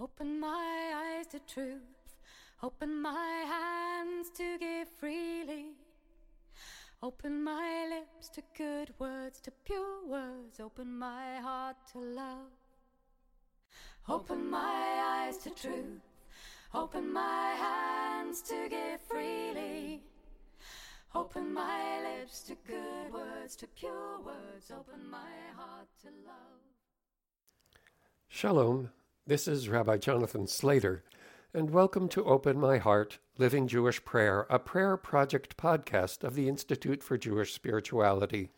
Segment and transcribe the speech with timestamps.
[0.00, 2.14] Open my eyes to truth,
[2.62, 5.72] open my hands to give freely.
[7.02, 12.52] Open my lips to good words, to pure words, open my heart to love.
[14.08, 16.00] Open my eyes to truth,
[16.72, 20.00] open my hands to give freely.
[21.12, 26.62] Open my lips to good words, to pure words, open my heart to love.
[28.28, 28.90] Shalom,
[29.28, 31.04] this is Rabbi Jonathan Slater,
[31.52, 36.48] and welcome to Open My Heart Living Jewish Prayer, a prayer project podcast of the
[36.48, 38.48] Institute for Jewish Spirituality.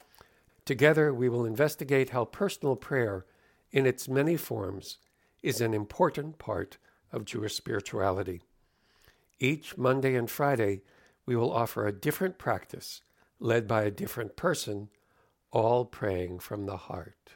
[0.64, 3.26] Together, we will investigate how personal prayer,
[3.72, 4.98] in its many forms,
[5.42, 6.78] is an important part
[7.10, 8.40] of Jewish spirituality.
[9.40, 10.82] Each Monday and Friday,
[11.26, 13.02] we will offer a different practice
[13.40, 14.88] led by a different person,
[15.50, 17.34] all praying from the heart.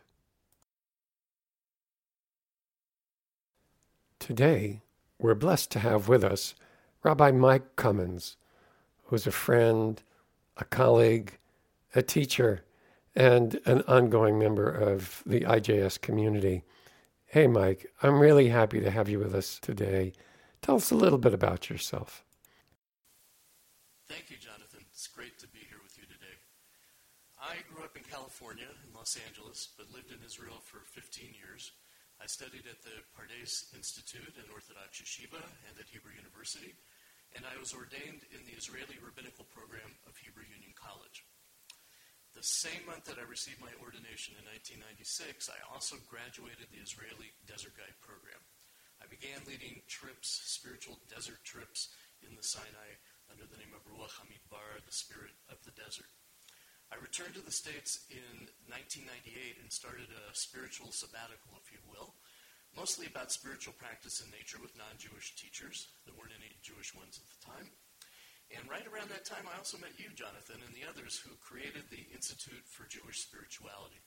[4.24, 4.80] Today,
[5.18, 6.54] we're blessed to have with us
[7.02, 8.38] Rabbi Mike Comins,
[9.02, 10.02] who's a friend,
[10.56, 11.36] a colleague,
[11.94, 12.64] a teacher,
[13.14, 16.64] and an ongoing member of the IJS community.
[17.26, 20.14] Hey, Mike, I'm really happy to have you with us today.
[20.62, 22.24] Tell us a little bit about yourself.
[24.08, 24.86] Thank you, Jonathan.
[24.90, 26.38] It's great to be here with you today.
[27.38, 31.72] I grew up in California, in Los Angeles, but lived in Israel for 15 years.
[32.24, 36.72] I studied at the Pardes Institute and Orthodox Yeshiva and at Hebrew University,
[37.36, 41.28] and I was ordained in the Israeli Rabbinical Program of Hebrew Union College.
[42.32, 47.28] The same month that I received my ordination in 1996, I also graduated the Israeli
[47.44, 48.40] Desert Guide Program.
[49.04, 51.92] I began leading trips, spiritual desert trips
[52.24, 52.96] in the Sinai
[53.28, 56.08] under the name of Ruach Hamidbar, the spirit of the desert.
[56.94, 62.14] I returned to the States in 1998 and started a spiritual sabbatical, if you will,
[62.78, 65.90] mostly about spiritual practice in nature with non Jewish teachers.
[66.06, 67.66] There weren't any Jewish ones at the time.
[68.54, 71.82] And right around that time, I also met you, Jonathan, and the others who created
[71.90, 73.98] the Institute for Jewish Spirituality.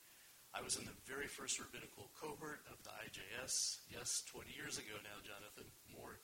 [0.55, 4.95] I was in the very first rabbinical cohort of the IJS, yes, 20 years ago
[5.03, 6.23] now, Jonathan, more.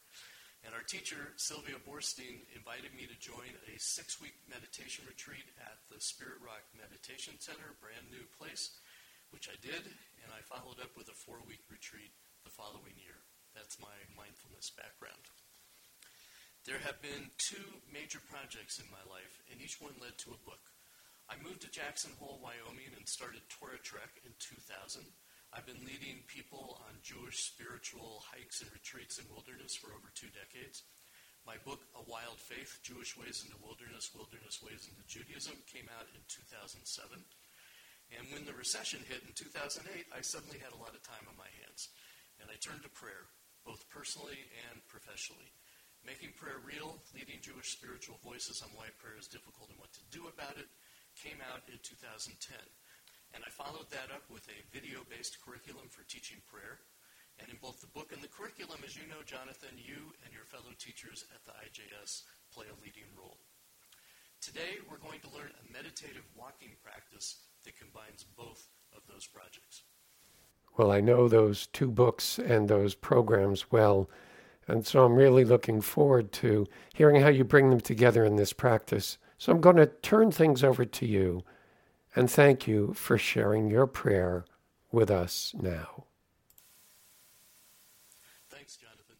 [0.63, 5.83] And our teacher, Sylvia Boorstein, invited me to join a six week meditation retreat at
[5.91, 8.79] the Spirit Rock Meditation Center, brand new place,
[9.35, 9.83] which I did,
[10.23, 12.15] and I followed up with a four week retreat
[12.47, 13.19] the following year.
[13.51, 15.19] That's my mindfulness background.
[16.63, 20.43] There have been two major projects in my life, and each one led to a
[20.47, 20.63] book.
[21.27, 25.03] I moved to Jackson Hole, Wyoming, and started Torah Trek in 2000.
[25.53, 30.33] I've been leading people on Jewish spiritual hikes and retreats in wilderness for over two
[30.33, 30.81] decades.
[31.45, 36.09] My book, A Wild Faith Jewish Ways into Wilderness, Wilderness Ways into Judaism, came out
[36.17, 36.81] in 2007.
[38.17, 41.37] And when the recession hit in 2008, I suddenly had a lot of time on
[41.37, 41.93] my hands.
[42.41, 43.29] And I turned to prayer,
[43.61, 45.53] both personally and professionally.
[46.01, 50.03] Making prayer real, leading Jewish spiritual voices on why prayer is difficult and what to
[50.09, 50.65] do about it,
[51.13, 52.41] came out in 2010.
[53.33, 56.79] And I followed that up with a video based curriculum for teaching prayer.
[57.41, 60.45] And in both the book and the curriculum, as you know, Jonathan, you and your
[60.45, 63.41] fellow teachers at the IJS play a leading role.
[64.39, 69.83] Today, we're going to learn a meditative walking practice that combines both of those projects.
[70.77, 74.09] Well, I know those two books and those programs well,
[74.67, 78.53] and so I'm really looking forward to hearing how you bring them together in this
[78.53, 79.17] practice.
[79.37, 81.43] So I'm going to turn things over to you
[82.15, 84.45] and thank you for sharing your prayer
[84.91, 86.05] with us now.
[88.53, 89.17] Thanks, Jonathan.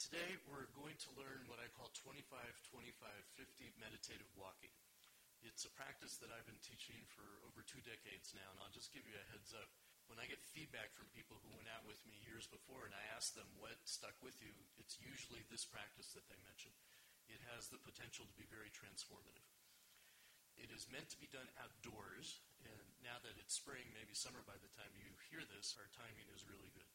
[0.00, 2.24] Today we're going to learn what I call 25
[2.72, 2.96] 25
[3.36, 4.72] 50 meditative walking.
[5.44, 8.92] It's a practice that I've been teaching for over two decades now, and I'll just
[8.96, 9.68] give you a heads up.
[10.08, 13.04] When I get feedback from people who went out with me years before and I
[13.12, 16.72] ask them what stuck with you, it's usually this practice that they mention.
[17.26, 19.55] It has the potential to be very transformative.
[20.56, 24.56] It is meant to be done outdoors, and now that it's spring, maybe summer by
[24.56, 26.88] the time you hear this, our timing is really good.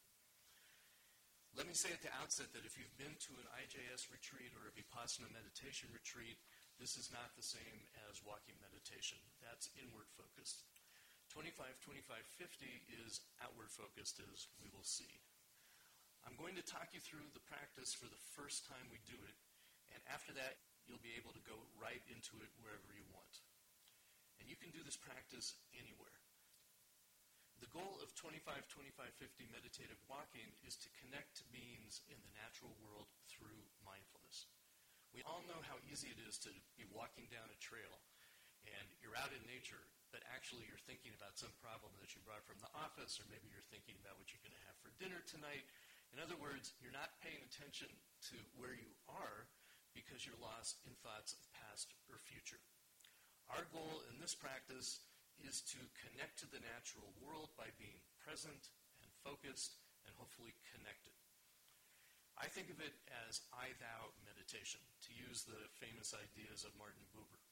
[1.52, 4.72] Let me say at the outset that if you've been to an IJS retreat or
[4.72, 6.40] a Vipassana meditation retreat,
[6.80, 7.78] this is not the same
[8.08, 9.20] as walking meditation.
[9.44, 10.64] That's inward focused.
[11.30, 12.08] 25, 25,
[12.40, 15.12] 50 is outward focused, as we will see.
[16.24, 19.38] I'm going to talk you through the practice for the first time we do it,
[19.92, 23.06] and after that, you'll be able to go right into it wherever you
[24.52, 26.20] you can do this practice anywhere.
[27.64, 32.36] The goal of 25, 25, 50 meditative walking is to connect to beings in the
[32.36, 34.52] natural world through mindfulness.
[35.16, 38.04] We all know how easy it is to be walking down a trail
[38.68, 42.44] and you're out in nature, but actually you're thinking about some problem that you brought
[42.44, 45.24] from the office, or maybe you're thinking about what you're going to have for dinner
[45.26, 45.66] tonight,
[46.12, 47.88] In other words, you're not paying attention
[48.30, 49.48] to where you are
[49.96, 52.60] because you're lost in thoughts of past or future.
[53.52, 55.04] Our goal in this practice
[55.44, 58.72] is to connect to the natural world by being present
[59.04, 59.76] and focused
[60.08, 61.12] and hopefully connected.
[62.40, 62.96] I think of it
[63.28, 67.44] as I thou meditation, to use the famous ideas of Martin Buber.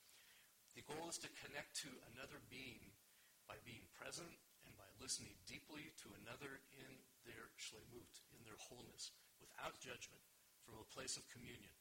[0.71, 2.95] The goal is to connect to another being
[3.43, 6.91] by being present and by listening deeply to another in
[7.27, 9.11] their shlemut, in their wholeness,
[9.43, 10.23] without judgment,
[10.63, 11.75] from a place of communion.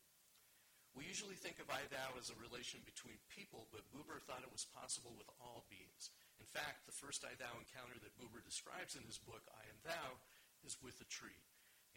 [0.99, 4.51] We usually think of I thou as a relation between people, but Buber thought it
[4.51, 6.11] was possible with all beings.
[6.43, 9.79] In fact, the first I thou encounter that Buber describes in his book, I and
[9.87, 10.19] Thou,
[10.67, 11.39] is with a tree.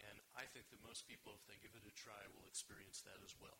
[0.05, 3.17] And I think that most people, if they give it a try, will experience that
[3.25, 3.57] as well.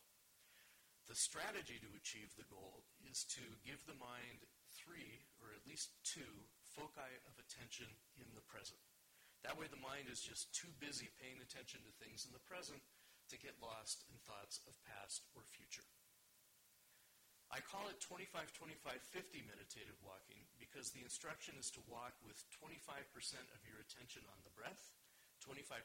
[1.10, 5.98] The strategy to achieve the goal is to give the mind three, or at least
[6.06, 8.78] two, foci of attention in the present.
[9.42, 12.78] That way, the mind is just too busy paying attention to things in the present
[13.32, 15.88] to get lost in thoughts of past or future.
[17.48, 18.80] I call it 25 25
[19.12, 22.72] 50 meditative walking because the instruction is to walk with 25%
[23.52, 24.96] of your attention on the breath,
[25.44, 25.84] 25%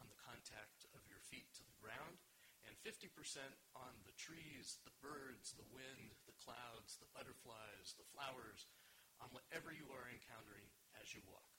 [0.00, 2.20] on the contact of your feet to the ground,
[2.64, 3.12] and 50%
[3.76, 8.64] on the trees, the birds, the wind, the clouds, the butterflies, the flowers,
[9.20, 11.52] on whatever you are encountering as you walk.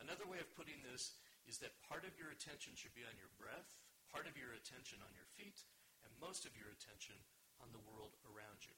[0.00, 3.32] Another way of putting this is that part of your attention should be on your
[3.36, 3.76] breath,
[4.08, 5.64] part of your attention on your feet,
[6.04, 7.16] and most of your attention
[7.60, 8.74] on the world around you.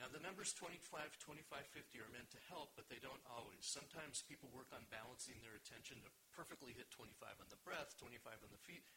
[0.00, 1.44] Now, the numbers 25, 25,
[1.76, 3.68] 50 are meant to help, but they don't always.
[3.68, 8.16] Sometimes people work on balancing their attention to perfectly hit 25 on the breath, 25
[8.40, 8.88] on the feet.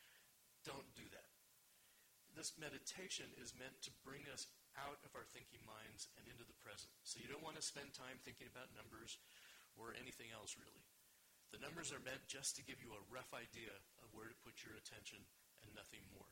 [0.64, 1.28] Don't do that.
[2.32, 4.48] This meditation is meant to bring us
[4.80, 6.90] out of our thinking minds and into the present.
[7.04, 9.20] So you don't want to spend time thinking about numbers
[9.76, 10.88] or anything else, really.
[11.54, 13.70] The numbers are meant just to give you a rough idea
[14.02, 15.22] of where to put your attention
[15.62, 16.26] and nothing more.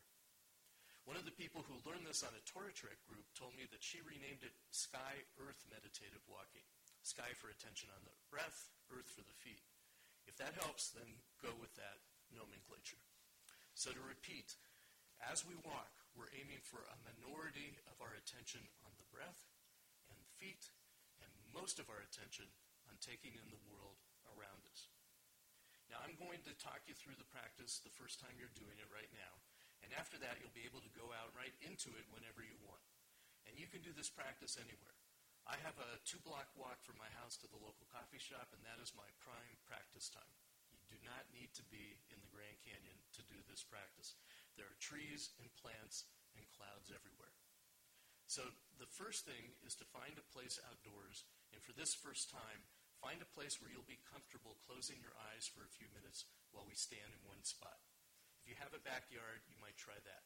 [1.06, 3.86] One of the people who learned this on a Torah Trek group told me that
[3.86, 6.66] she renamed it Sky Earth Meditative Walking.
[7.06, 9.62] Sky for attention on the breath, earth for the feet.
[10.26, 12.02] If that helps, then go with that
[12.34, 13.02] nomenclature.
[13.78, 14.58] So to repeat,
[15.22, 19.54] as we walk, we're aiming for a minority of our attention on the breath
[20.10, 20.70] and feet,
[21.22, 22.50] and most of our attention
[22.90, 24.02] on taking in the world
[24.34, 24.91] around us.
[25.92, 28.88] Now, I'm going to talk you through the practice the first time you're doing it
[28.96, 29.36] right now.
[29.84, 32.80] And after that, you'll be able to go out right into it whenever you want.
[33.44, 34.96] And you can do this practice anywhere.
[35.44, 38.64] I have a two block walk from my house to the local coffee shop, and
[38.64, 40.32] that is my prime practice time.
[40.72, 44.16] You do not need to be in the Grand Canyon to do this practice.
[44.56, 46.08] There are trees and plants
[46.40, 47.36] and clouds everywhere.
[48.32, 48.48] So
[48.80, 52.64] the first thing is to find a place outdoors, and for this first time,
[53.01, 56.69] find a place where you'll be comfortable closing your eyes for a few minutes while
[56.69, 57.81] we stand in one spot.
[58.38, 60.24] If you have a backyard, you might try that.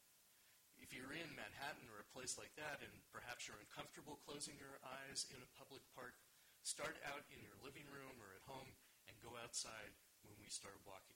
[0.75, 4.75] If you're in Manhattan or a place like that and perhaps you're uncomfortable closing your
[4.83, 6.19] eyes in a public park,
[6.67, 8.75] start out in your living room or at home
[9.07, 9.95] and go outside
[10.27, 11.15] when we start walking.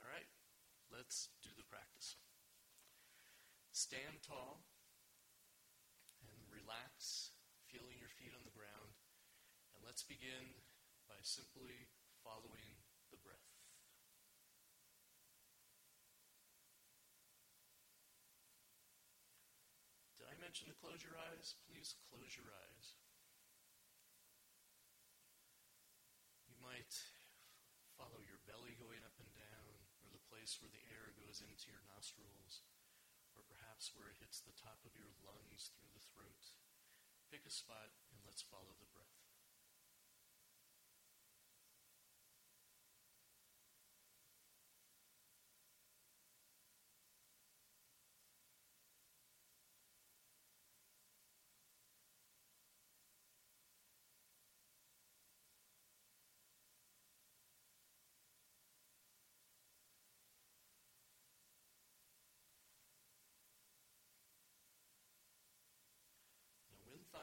[0.00, 0.28] All right,
[0.88, 2.16] let's do the practice.
[3.76, 4.64] Stand tall
[6.24, 7.36] and relax,
[7.68, 8.96] feeling your feet on the ground.
[9.76, 10.54] And let's begin
[11.10, 11.90] by simply
[12.22, 12.78] following
[13.10, 13.50] the breath.
[20.22, 22.94] Did I mention to close your eyes, please close your eyes.
[26.46, 26.94] You might
[27.98, 31.74] follow your belly going up and down, or the place where the air goes into
[31.74, 32.62] your nostrils,
[33.34, 36.54] or perhaps where it hits the top of your lungs through the throat.
[37.34, 39.27] Pick a spot and let's follow the breath.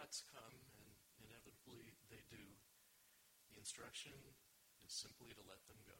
[0.06, 0.86] Thoughts come, and
[1.18, 2.46] inevitably they do,
[3.50, 4.14] the instruction
[4.86, 5.98] is simply to let them go.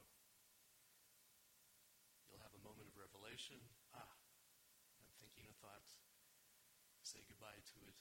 [2.30, 3.58] You'll have a moment of revelation.
[3.98, 4.14] Ah,
[5.02, 5.90] I'm thinking a thought.
[7.02, 7.98] Say goodbye to it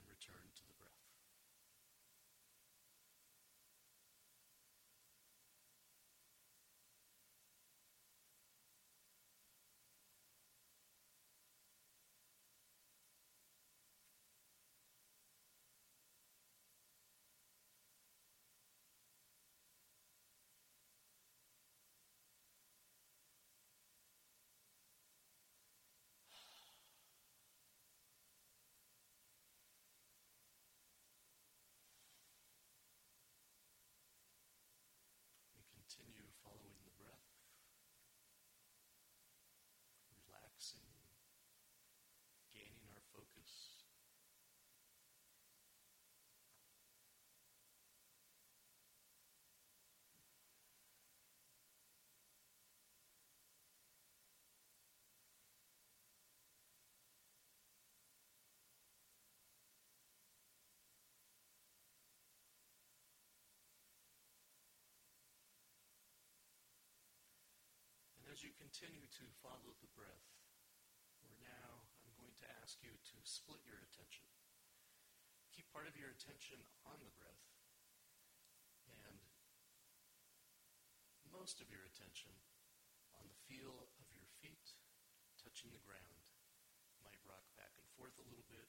[0.00, 0.65] and return to
[68.46, 70.30] you continue to follow the breath,
[71.18, 74.30] where now I'm going to ask you to split your attention.
[75.50, 77.42] Keep part of your attention on the breath,
[78.86, 79.18] and
[81.34, 82.30] most of your attention
[83.18, 84.78] on the feel of your feet
[85.42, 86.30] touching the ground.
[87.02, 88.65] Might rock back and forth a little bit.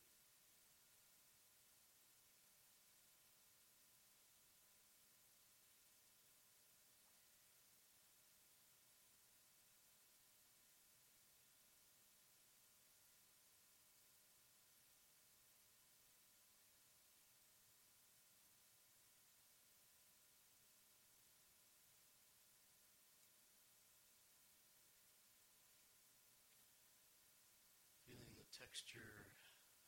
[28.67, 29.31] Texture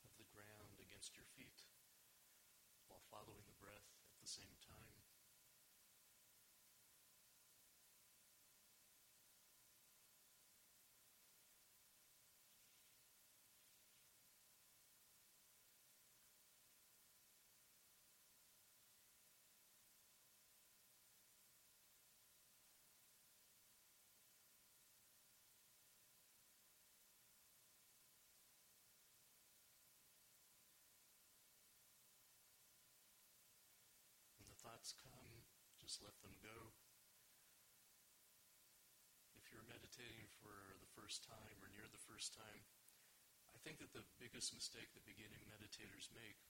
[0.00, 1.68] of the ground against your feet
[2.88, 4.89] while following the breath at the same time.
[34.80, 35.44] Thoughts come,
[35.76, 36.72] just let them go.
[39.36, 42.64] If you're meditating for the first time or near the first time,
[43.52, 46.40] I think that the biggest mistake that beginning meditators make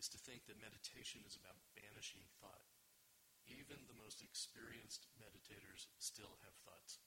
[0.00, 2.64] is to think that meditation is about banishing thought.
[3.44, 7.04] Even the most experienced meditators still have thoughts.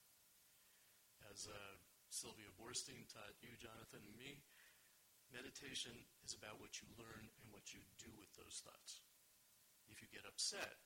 [1.26, 1.74] As uh,
[2.06, 4.46] Sylvia Boorstein taught you, Jonathan, and me,
[5.34, 9.02] meditation is about what you learn and what you do with those thoughts.
[9.92, 10.80] If you get upset,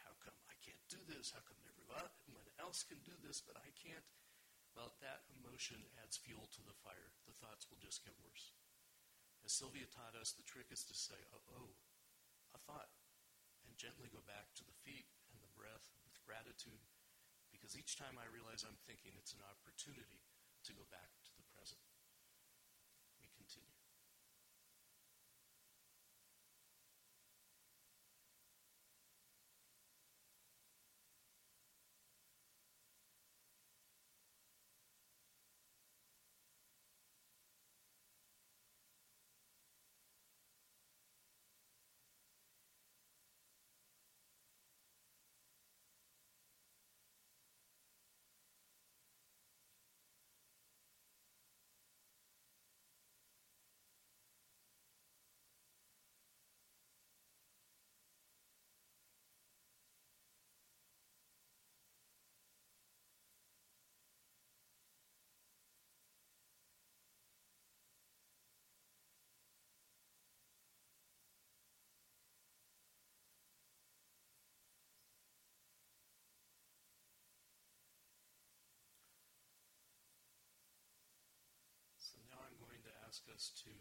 [0.00, 1.28] how come I can't do this?
[1.28, 4.08] How come everyone else can do this, but I can't?
[4.72, 7.12] Well, that emotion adds fuel to the fire.
[7.28, 8.56] The thoughts will just get worse.
[9.44, 11.76] As Sylvia taught us, the trick is to say, oh, oh,
[12.56, 12.88] a thought,
[13.68, 16.80] and gently go back to the feet and the breath with gratitude,
[17.52, 20.24] because each time I realize I'm thinking, it's an opportunity
[20.64, 21.84] to go back to the present.
[23.20, 23.76] We continue.
[83.16, 83.72] Ask us to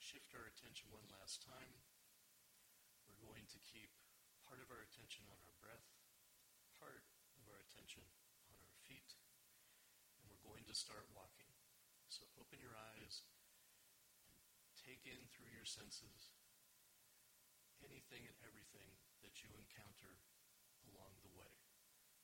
[0.00, 1.76] shift our attention one last time.
[3.04, 3.92] We're going to keep
[4.48, 5.92] part of our attention on our breath,
[6.80, 7.04] part
[7.36, 8.00] of our attention
[8.48, 9.12] on our feet,
[10.16, 11.52] and we're going to start walking.
[12.08, 13.28] So open your eyes
[14.64, 16.32] and take in through your senses
[17.84, 18.88] anything and everything
[19.20, 20.16] that you encounter
[20.88, 21.60] along the way.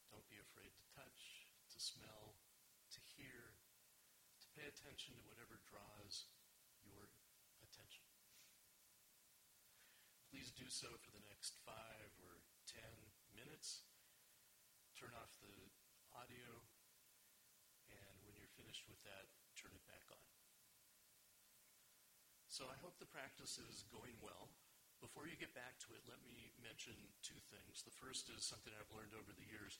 [0.08, 2.40] Don't be afraid to touch, to smell,
[2.96, 3.57] to hear,
[4.58, 6.26] Pay attention to whatever draws
[6.82, 7.14] your
[7.62, 8.02] attention.
[10.34, 12.90] Please do so for the next five or ten
[13.38, 13.86] minutes.
[14.98, 15.70] Turn off the
[16.10, 16.66] audio,
[17.86, 20.26] and when you're finished with that, turn it back on.
[22.50, 24.50] So I hope the practice is going well.
[24.98, 27.86] Before you get back to it, let me mention two things.
[27.86, 29.78] The first is something I've learned over the years.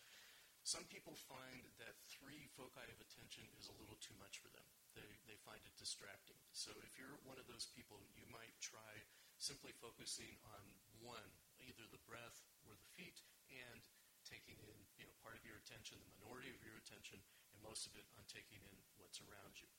[0.68, 4.68] Some people find that three foci of attention is a little too much for them.
[4.92, 6.37] They, they find it distracting.
[6.52, 9.00] So if you're one of those people, you might try
[9.40, 10.60] simply focusing on
[11.00, 11.25] one,
[11.56, 13.80] either the breath or the feet, and
[14.28, 17.88] taking in you know, part of your attention, the minority of your attention, and most
[17.88, 19.72] of it on taking in what's around you.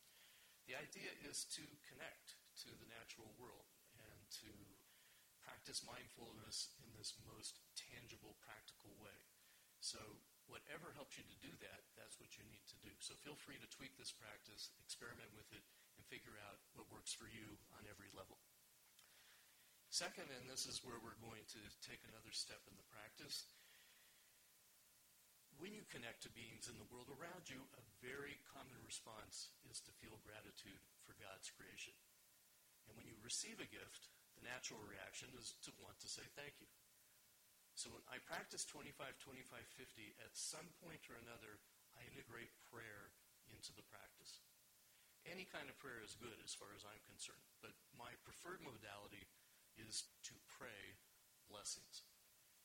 [0.66, 2.34] The idea is to connect
[2.66, 4.50] to the natural world and to
[5.46, 9.22] practice mindfulness in this most tangible, practical way.
[9.86, 10.02] So
[10.50, 12.92] whatever helps you to do that, that's what you need to do.
[13.00, 15.64] So feel free to tweak this practice, experiment with it,
[15.96, 18.42] and figure out what works for you on every level.
[19.90, 23.50] Second, and this is where we're going to take another step in the practice,
[25.60, 29.84] when you connect to beings in the world around you, a very common response is
[29.84, 31.92] to feel gratitude for God's creation.
[32.88, 34.08] And when you receive a gift,
[34.40, 36.72] the natural reaction is to want to say thank you.
[37.80, 38.92] So when I practice 25,
[39.24, 41.64] 25, 50, at some point or another,
[41.96, 43.16] I integrate prayer
[43.56, 44.44] into the practice.
[45.24, 49.24] Any kind of prayer is good as far as I'm concerned, but my preferred modality
[49.80, 51.00] is to pray
[51.48, 52.04] blessings.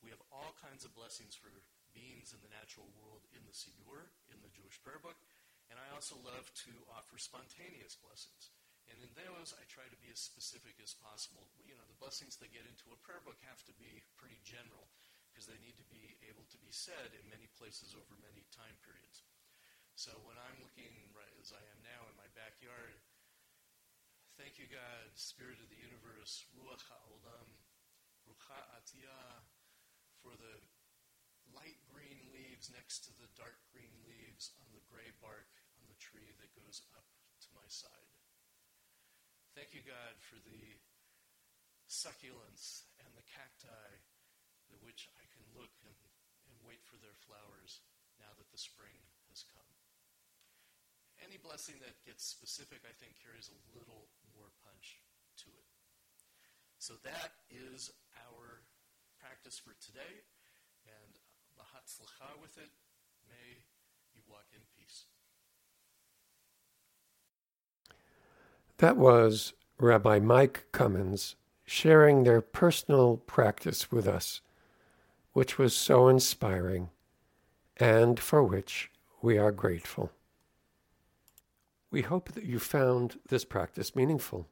[0.03, 1.55] We have all kinds of blessings for
[1.95, 5.23] beings in the natural world in the Siddur, in the Jewish prayer book,
[5.71, 8.51] and I also love to offer spontaneous blessings.
[8.91, 11.49] And in those, I try to be as specific as possible.
[11.65, 14.93] You know, the blessings that get into a prayer book have to be pretty general
[15.35, 18.79] because they need to be able to be said in many places over many time
[18.87, 19.27] periods.
[19.99, 23.03] So when I'm looking, right as I am now in my backyard,
[24.39, 27.51] thank you, God, Spirit of the universe, Ruach HaOlam,
[28.31, 29.43] Rucha Atiyah,
[30.23, 30.63] for the
[31.51, 35.99] light green leaves next to the dark green leaves on the gray bark on the
[35.99, 37.11] tree that goes up
[37.43, 38.15] to my side.
[39.59, 40.79] Thank you, God, for the
[41.91, 44.14] succulents and the cacti,
[44.83, 45.97] which I can look and,
[46.49, 47.85] and wait for their flowers
[48.21, 48.97] now that the spring
[49.29, 49.75] has come
[51.35, 55.01] any blessing that gets specific, I think, carries a little more punch
[55.45, 55.67] to it.
[56.79, 58.63] So that is our
[59.19, 60.23] practice for today,
[60.85, 61.17] and
[61.57, 62.71] Bahatzlacha with it.
[63.27, 63.65] May
[64.15, 65.07] you walk in peace.
[68.79, 74.43] That was Rabbi Mike Comins sharing their personal practice with us,
[75.35, 76.89] which was so inspiring
[77.77, 80.11] and for which we are grateful.
[81.91, 84.49] We hope that you found this practice meaningful.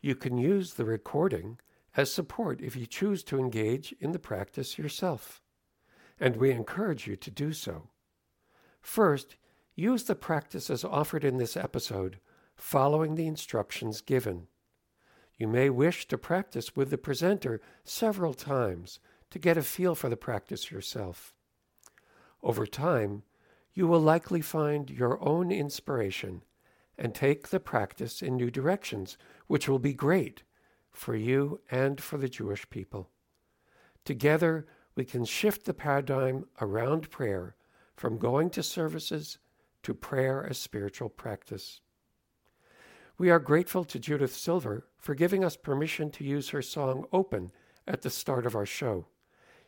[0.00, 1.58] You can use the recording
[1.96, 5.40] as support if you choose to engage in the practice yourself,
[6.18, 7.88] and we encourage you to do so.
[8.80, 9.36] First,
[9.76, 12.18] use the practice as offered in this episode,
[12.56, 14.48] following the instructions given.
[15.38, 18.98] You may wish to practice with the presenter several times
[19.34, 21.34] to get a feel for the practice yourself.
[22.40, 23.24] Over time,
[23.72, 26.44] you will likely find your own inspiration
[26.96, 29.18] and take the practice in new directions,
[29.48, 30.44] which will be great
[30.92, 33.10] for you and for the Jewish people.
[34.04, 37.56] Together, we can shift the paradigm around prayer
[37.96, 39.38] from going to services
[39.82, 41.80] to prayer as spiritual practice.
[43.18, 47.50] We are grateful to Judith Silver for giving us permission to use her song Open
[47.84, 49.08] at the start of our show.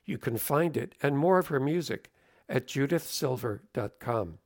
[0.06, 2.10] You can find it and more of her music
[2.48, 4.38] at judithsilver.com.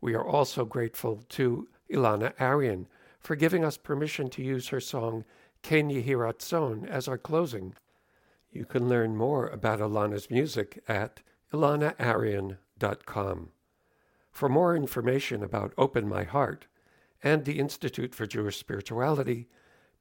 [0.00, 2.86] We are also grateful to Elana Arian
[3.20, 5.24] for giving us permission to use her song
[5.62, 7.74] Ken Yehiratzon as our closing.
[8.50, 11.20] You can learn more about Elana's music at
[11.52, 13.50] elanaarian.com.
[14.32, 16.66] For more information about Open My Heart
[17.22, 19.48] and the Institute for Jewish Spirituality,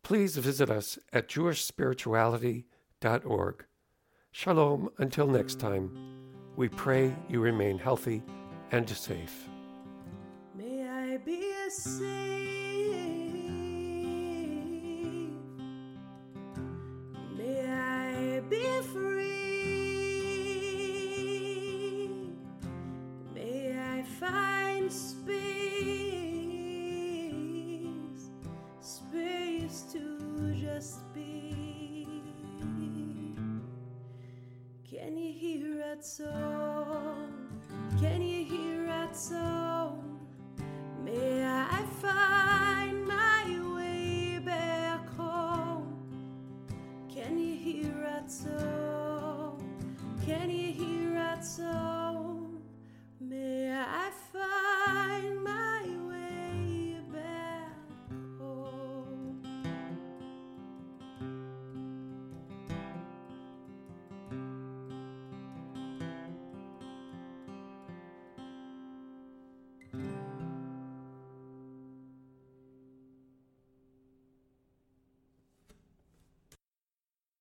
[0.01, 3.65] please visit us at jewishspirituality.org.
[4.31, 5.89] Shalom until next time.
[6.55, 8.21] We pray you remain healthy
[8.71, 9.49] and safe.
[10.55, 11.99] May I be safe.
[12.01, 12.48] May